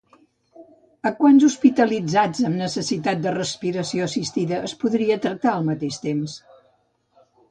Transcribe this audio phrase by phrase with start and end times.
[1.09, 6.39] A quants hospitalitzats amb necessitat de respiració assistida es podria tractar al mateix temps?